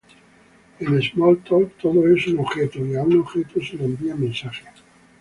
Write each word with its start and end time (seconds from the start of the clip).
En 0.79 0.99
Smalltalk 0.99 1.77
todo 1.79 2.07
es 2.11 2.25
un 2.25 2.39
objeto, 2.39 2.83
y 2.83 2.95
a 2.95 3.03
un 3.03 3.19
objeto 3.19 3.61
se 3.61 3.77
le 3.77 3.85
envían 3.85 4.19
mensajes. 4.19 4.65